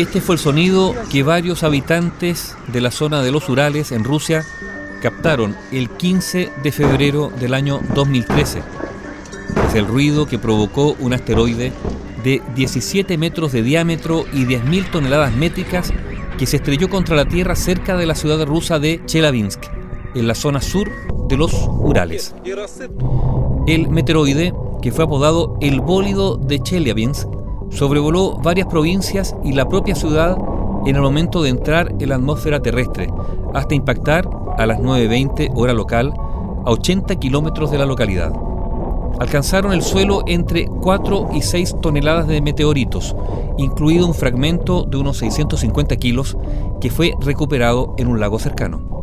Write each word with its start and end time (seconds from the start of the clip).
Este 0.00 0.22
fue 0.22 0.36
el 0.36 0.38
sonido 0.38 0.94
que 1.12 1.22
varios 1.22 1.62
habitantes 1.62 2.56
de 2.68 2.80
la 2.80 2.90
zona 2.90 3.22
de 3.22 3.30
los 3.30 3.46
Urales 3.50 3.92
en 3.92 4.02
Rusia 4.02 4.46
captaron 5.02 5.54
el 5.72 5.90
15 5.90 6.50
de 6.62 6.72
febrero 6.72 7.30
del 7.38 7.52
año 7.52 7.82
2013. 7.94 8.62
Es 9.68 9.74
el 9.74 9.86
ruido 9.86 10.24
que 10.24 10.38
provocó 10.38 10.96
un 11.00 11.12
asteroide 11.12 11.74
de 12.24 12.40
17 12.56 13.18
metros 13.18 13.52
de 13.52 13.62
diámetro 13.62 14.24
y 14.32 14.46
10.000 14.46 14.90
toneladas 14.90 15.36
métricas 15.36 15.92
que 16.38 16.46
se 16.46 16.56
estrelló 16.56 16.88
contra 16.88 17.14
la 17.14 17.28
Tierra 17.28 17.54
cerca 17.54 17.94
de 17.98 18.06
la 18.06 18.14
ciudad 18.14 18.46
rusa 18.46 18.78
de 18.78 19.02
Chelyabinsk, 19.04 19.64
en 20.14 20.26
la 20.26 20.34
zona 20.34 20.62
sur 20.62 20.90
de 21.28 21.36
los 21.36 21.52
Urales. 21.52 22.34
El 23.66 23.90
meteoroide, 23.90 24.54
que 24.80 24.92
fue 24.92 25.04
apodado 25.04 25.58
el 25.60 25.82
bólido 25.82 26.36
de 26.38 26.58
Chelyabinsk, 26.58 27.39
sobrevoló 27.70 28.36
varias 28.36 28.66
provincias 28.66 29.34
y 29.42 29.52
la 29.52 29.68
propia 29.68 29.94
ciudad 29.94 30.36
en 30.86 30.96
el 30.96 31.02
momento 31.02 31.42
de 31.42 31.50
entrar 31.50 31.94
en 31.98 32.08
la 32.08 32.16
atmósfera 32.16 32.60
terrestre, 32.60 33.08
hasta 33.54 33.74
impactar 33.74 34.28
a 34.56 34.66
las 34.66 34.80
9.20 34.80 35.52
hora 35.54 35.72
local 35.72 36.12
a 36.64 36.70
80 36.70 37.16
kilómetros 37.16 37.70
de 37.70 37.78
la 37.78 37.86
localidad. 37.86 38.32
Alcanzaron 39.18 39.72
el 39.72 39.82
suelo 39.82 40.22
entre 40.26 40.66
4 40.66 41.30
y 41.34 41.42
6 41.42 41.76
toneladas 41.82 42.26
de 42.26 42.40
meteoritos, 42.40 43.14
incluido 43.58 44.06
un 44.06 44.14
fragmento 44.14 44.84
de 44.84 44.96
unos 44.96 45.18
650 45.18 45.96
kilos 45.96 46.38
que 46.80 46.90
fue 46.90 47.14
recuperado 47.20 47.94
en 47.98 48.08
un 48.08 48.20
lago 48.20 48.38
cercano. 48.38 49.00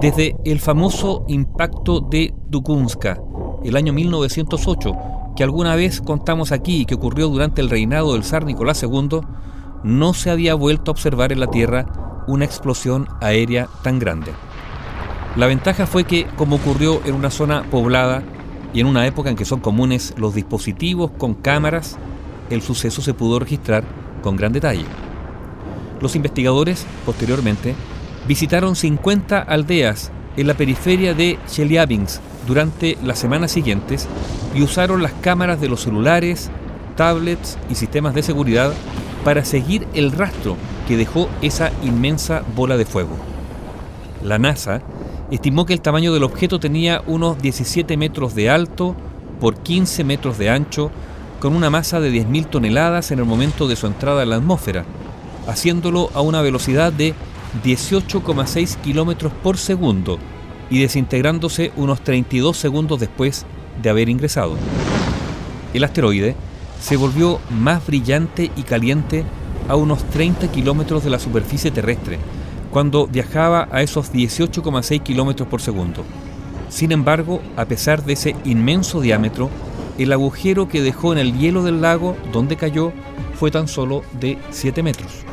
Desde 0.00 0.36
el 0.44 0.58
famoso 0.58 1.24
impacto 1.28 2.00
de 2.00 2.34
Dukunska, 2.48 3.22
el 3.62 3.76
año 3.76 3.92
1908, 3.92 4.92
que 5.36 5.42
alguna 5.42 5.74
vez 5.74 6.00
contamos 6.00 6.52
aquí 6.52 6.82
y 6.82 6.86
que 6.86 6.94
ocurrió 6.94 7.28
durante 7.28 7.60
el 7.60 7.70
reinado 7.70 8.12
del 8.12 8.24
zar 8.24 8.44
Nicolás 8.44 8.82
II, 8.82 9.20
no 9.82 10.14
se 10.14 10.30
había 10.30 10.54
vuelto 10.54 10.90
a 10.90 10.92
observar 10.92 11.32
en 11.32 11.40
la 11.40 11.48
Tierra 11.48 11.86
una 12.26 12.44
explosión 12.44 13.08
aérea 13.20 13.68
tan 13.82 13.98
grande. 13.98 14.32
La 15.36 15.46
ventaja 15.46 15.86
fue 15.86 16.04
que, 16.04 16.26
como 16.36 16.56
ocurrió 16.56 17.00
en 17.04 17.14
una 17.14 17.30
zona 17.30 17.64
poblada 17.64 18.22
y 18.72 18.80
en 18.80 18.86
una 18.86 19.06
época 19.06 19.30
en 19.30 19.36
que 19.36 19.44
son 19.44 19.60
comunes 19.60 20.14
los 20.16 20.34
dispositivos 20.34 21.10
con 21.10 21.34
cámaras, 21.34 21.98
el 22.50 22.62
suceso 22.62 23.02
se 23.02 23.14
pudo 23.14 23.38
registrar 23.38 23.84
con 24.22 24.36
gran 24.36 24.52
detalle. 24.52 24.84
Los 26.00 26.16
investigadores, 26.16 26.86
posteriormente, 27.04 27.74
visitaron 28.28 28.76
50 28.76 29.40
aldeas 29.40 30.12
en 30.36 30.46
la 30.46 30.54
periferia 30.54 31.14
de 31.14 31.38
Chelyabinsk 31.46 32.20
durante 32.46 32.98
las 33.02 33.18
semanas 33.18 33.52
siguientes 33.52 34.08
y 34.54 34.62
usaron 34.62 35.02
las 35.02 35.12
cámaras 35.12 35.60
de 35.60 35.68
los 35.68 35.82
celulares, 35.82 36.50
tablets 36.96 37.58
y 37.70 37.74
sistemas 37.74 38.14
de 38.14 38.22
seguridad 38.22 38.72
para 39.24 39.44
seguir 39.44 39.86
el 39.94 40.12
rastro 40.12 40.56
que 40.86 40.96
dejó 40.96 41.28
esa 41.42 41.72
inmensa 41.82 42.42
bola 42.54 42.76
de 42.76 42.84
fuego. 42.84 43.16
La 44.22 44.38
NASA 44.38 44.82
estimó 45.30 45.66
que 45.66 45.72
el 45.72 45.80
tamaño 45.80 46.12
del 46.12 46.22
objeto 46.22 46.60
tenía 46.60 47.02
unos 47.06 47.40
17 47.40 47.96
metros 47.96 48.34
de 48.34 48.50
alto 48.50 48.94
por 49.40 49.56
15 49.56 50.04
metros 50.04 50.38
de 50.38 50.50
ancho, 50.50 50.90
con 51.40 51.54
una 51.54 51.68
masa 51.68 52.00
de 52.00 52.10
10.000 52.10 52.48
toneladas 52.48 53.10
en 53.10 53.18
el 53.18 53.24
momento 53.24 53.68
de 53.68 53.76
su 53.76 53.86
entrada 53.86 54.22
en 54.22 54.30
la 54.30 54.36
atmósfera, 54.36 54.84
haciéndolo 55.46 56.10
a 56.14 56.20
una 56.20 56.40
velocidad 56.40 56.92
de 56.92 57.14
18,6 57.62 58.76
kilómetros 58.76 59.32
por 59.42 59.58
segundo 59.58 60.18
y 60.70 60.80
desintegrándose 60.80 61.72
unos 61.76 62.02
32 62.02 62.56
segundos 62.56 63.00
después 63.00 63.46
de 63.82 63.90
haber 63.90 64.08
ingresado. 64.08 64.56
El 65.72 65.84
asteroide 65.84 66.36
se 66.80 66.96
volvió 66.96 67.40
más 67.50 67.86
brillante 67.86 68.50
y 68.56 68.62
caliente 68.62 69.24
a 69.68 69.76
unos 69.76 70.04
30 70.10 70.52
kilómetros 70.52 71.04
de 71.04 71.10
la 71.10 71.18
superficie 71.18 71.70
terrestre, 71.70 72.18
cuando 72.70 73.06
viajaba 73.06 73.68
a 73.70 73.82
esos 73.82 74.12
18,6 74.12 75.02
kilómetros 75.02 75.48
por 75.48 75.60
segundo. 75.60 76.04
Sin 76.68 76.92
embargo, 76.92 77.40
a 77.56 77.64
pesar 77.66 78.04
de 78.04 78.14
ese 78.14 78.36
inmenso 78.44 79.00
diámetro, 79.00 79.48
el 79.98 80.12
agujero 80.12 80.68
que 80.68 80.82
dejó 80.82 81.12
en 81.12 81.18
el 81.18 81.38
hielo 81.38 81.62
del 81.62 81.80
lago 81.80 82.16
donde 82.32 82.56
cayó 82.56 82.92
fue 83.38 83.50
tan 83.50 83.68
solo 83.68 84.02
de 84.20 84.38
7 84.50 84.82
metros. 84.82 85.24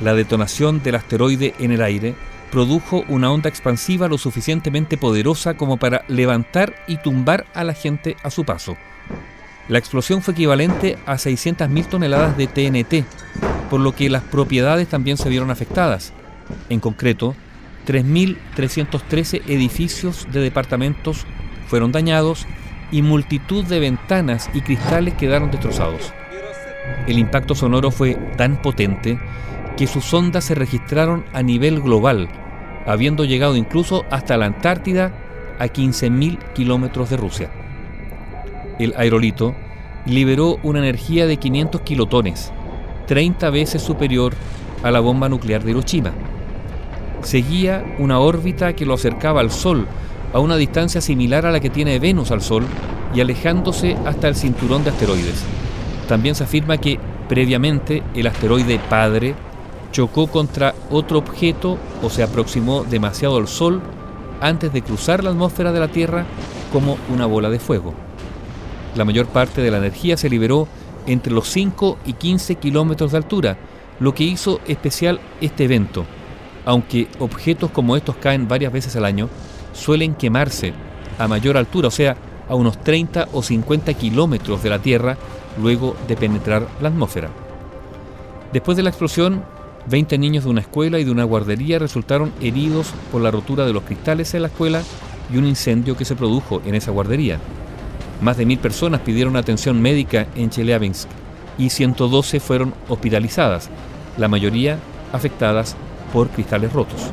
La 0.00 0.14
detonación 0.14 0.82
del 0.82 0.96
asteroide 0.96 1.54
en 1.58 1.72
el 1.72 1.82
aire 1.82 2.16
produjo 2.50 3.04
una 3.08 3.30
onda 3.30 3.48
expansiva 3.48 4.08
lo 4.08 4.18
suficientemente 4.18 4.96
poderosa 4.96 5.54
como 5.54 5.76
para 5.76 6.04
levantar 6.08 6.74
y 6.86 6.96
tumbar 6.96 7.46
a 7.54 7.64
la 7.64 7.74
gente 7.74 8.16
a 8.22 8.30
su 8.30 8.44
paso. 8.44 8.76
La 9.68 9.78
explosión 9.78 10.20
fue 10.20 10.32
equivalente 10.32 10.98
a 11.06 11.14
600.000 11.14 11.86
toneladas 11.86 12.36
de 12.36 12.48
TNT, 12.48 13.06
por 13.70 13.80
lo 13.80 13.94
que 13.94 14.10
las 14.10 14.24
propiedades 14.24 14.88
también 14.88 15.16
se 15.16 15.28
vieron 15.28 15.50
afectadas. 15.50 16.12
En 16.68 16.80
concreto, 16.80 17.36
3.313 17.86 19.42
edificios 19.46 20.26
de 20.32 20.40
departamentos 20.40 21.24
fueron 21.68 21.92
dañados 21.92 22.46
y 22.90 23.02
multitud 23.02 23.64
de 23.64 23.78
ventanas 23.78 24.50
y 24.52 24.60
cristales 24.60 25.14
quedaron 25.14 25.52
destrozados. 25.52 26.12
El 27.06 27.18
impacto 27.18 27.54
sonoro 27.54 27.92
fue 27.92 28.14
tan 28.36 28.60
potente 28.60 29.20
que 29.76 29.86
sus 29.86 30.12
ondas 30.12 30.44
se 30.44 30.54
registraron 30.54 31.24
a 31.32 31.42
nivel 31.42 31.80
global, 31.80 32.28
habiendo 32.86 33.24
llegado 33.24 33.56
incluso 33.56 34.04
hasta 34.10 34.36
la 34.36 34.46
Antártida 34.46 35.12
a 35.58 35.66
15.000 35.66 36.38
kilómetros 36.54 37.10
de 37.10 37.16
Rusia. 37.16 37.50
El 38.78 38.94
aerolito 38.96 39.54
liberó 40.06 40.58
una 40.62 40.78
energía 40.78 41.26
de 41.26 41.36
500 41.36 41.82
kilotones, 41.82 42.52
30 43.06 43.50
veces 43.50 43.82
superior 43.82 44.34
a 44.82 44.90
la 44.90 45.00
bomba 45.00 45.28
nuclear 45.28 45.62
de 45.62 45.72
Hiroshima. 45.72 46.12
Seguía 47.22 47.84
una 47.98 48.18
órbita 48.18 48.74
que 48.74 48.86
lo 48.86 48.94
acercaba 48.94 49.40
al 49.40 49.50
Sol 49.50 49.86
a 50.32 50.38
una 50.38 50.56
distancia 50.56 51.00
similar 51.00 51.44
a 51.44 51.50
la 51.50 51.60
que 51.60 51.70
tiene 51.70 51.98
Venus 51.98 52.30
al 52.30 52.40
Sol 52.40 52.64
y 53.14 53.20
alejándose 53.20 53.96
hasta 54.06 54.28
el 54.28 54.36
cinturón 54.36 54.84
de 54.84 54.90
asteroides. 54.90 55.44
También 56.08 56.34
se 56.34 56.44
afirma 56.44 56.78
que 56.78 56.98
previamente 57.28 58.02
el 58.14 58.26
asteroide 58.26 58.78
padre 58.88 59.34
chocó 59.92 60.26
contra 60.26 60.74
otro 60.90 61.18
objeto 61.18 61.78
o 62.02 62.10
se 62.10 62.22
aproximó 62.22 62.84
demasiado 62.84 63.36
al 63.36 63.48
Sol 63.48 63.80
antes 64.40 64.72
de 64.72 64.82
cruzar 64.82 65.22
la 65.22 65.30
atmósfera 65.30 65.72
de 65.72 65.80
la 65.80 65.88
Tierra 65.88 66.24
como 66.72 66.96
una 67.12 67.26
bola 67.26 67.50
de 67.50 67.58
fuego. 67.58 67.94
La 68.94 69.04
mayor 69.04 69.26
parte 69.26 69.60
de 69.60 69.70
la 69.70 69.78
energía 69.78 70.16
se 70.16 70.30
liberó 70.30 70.66
entre 71.06 71.32
los 71.32 71.48
5 71.48 71.98
y 72.06 72.14
15 72.14 72.56
kilómetros 72.56 73.12
de 73.12 73.18
altura, 73.18 73.58
lo 73.98 74.14
que 74.14 74.24
hizo 74.24 74.60
especial 74.66 75.20
este 75.40 75.64
evento. 75.64 76.04
Aunque 76.64 77.08
objetos 77.18 77.70
como 77.70 77.96
estos 77.96 78.16
caen 78.16 78.48
varias 78.48 78.72
veces 78.72 78.96
al 78.96 79.04
año, 79.04 79.28
suelen 79.72 80.14
quemarse 80.14 80.72
a 81.18 81.28
mayor 81.28 81.56
altura, 81.56 81.88
o 81.88 81.92
sea, 81.92 82.16
a 82.48 82.54
unos 82.54 82.82
30 82.82 83.28
o 83.32 83.42
50 83.42 83.94
kilómetros 83.94 84.62
de 84.62 84.70
la 84.70 84.80
Tierra 84.80 85.16
luego 85.60 85.96
de 86.08 86.16
penetrar 86.16 86.66
la 86.80 86.88
atmósfera. 86.88 87.30
Después 88.52 88.76
de 88.76 88.82
la 88.82 88.90
explosión, 88.90 89.44
20 89.88 90.18
niños 90.18 90.44
de 90.44 90.50
una 90.50 90.60
escuela 90.60 90.98
y 90.98 91.04
de 91.04 91.10
una 91.10 91.24
guardería 91.24 91.78
resultaron 91.78 92.32
heridos 92.40 92.92
por 93.10 93.22
la 93.22 93.30
rotura 93.30 93.66
de 93.66 93.72
los 93.72 93.84
cristales 93.84 94.34
en 94.34 94.42
la 94.42 94.48
escuela 94.48 94.82
y 95.32 95.38
un 95.38 95.46
incendio 95.46 95.96
que 95.96 96.04
se 96.04 96.16
produjo 96.16 96.60
en 96.64 96.74
esa 96.74 96.90
guardería. 96.90 97.38
Más 98.20 98.36
de 98.36 98.46
mil 98.46 98.58
personas 98.58 99.00
pidieron 99.00 99.36
atención 99.36 99.80
médica 99.80 100.26
en 100.34 100.50
Chelyabinsk 100.50 101.08
y 101.58 101.70
112 101.70 102.40
fueron 102.40 102.74
hospitalizadas, 102.88 103.70
la 104.18 104.28
mayoría 104.28 104.78
afectadas 105.12 105.76
por 106.12 106.28
cristales 106.28 106.72
rotos. 106.72 107.10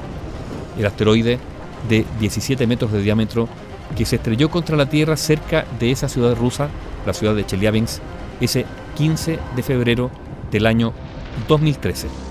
El 0.78 0.86
asteroide 0.86 1.40
de 1.88 2.06
17 2.20 2.68
metros 2.68 2.92
de 2.92 3.02
diámetro 3.02 3.48
que 3.96 4.06
se 4.06 4.18
estrelló 4.18 4.50
contra 4.50 4.76
la 4.76 4.90
Tierra 4.90 5.16
cerca 5.16 5.66
de 5.80 5.92
esa 5.92 6.10
ciudad 6.10 6.36
rusa, 6.36 6.70
la 7.06 7.14
ciudad 7.14 7.36
de 7.36 7.46
Chelyabinsk, 7.46 8.02
ese 8.42 8.66
15 8.98 9.40
de 9.56 9.64
febrero 9.64 10.12
del 10.52 10.66
año 10.66 10.94
2013. 11.48 12.27